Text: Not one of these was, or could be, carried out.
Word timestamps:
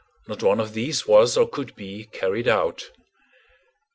Not 0.27 0.41
one 0.41 0.59
of 0.59 0.73
these 0.73 1.05
was, 1.07 1.37
or 1.37 1.47
could 1.47 1.75
be, 1.75 2.05
carried 2.11 2.47
out. 2.47 2.89